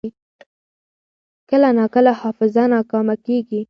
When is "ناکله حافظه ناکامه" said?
1.77-3.15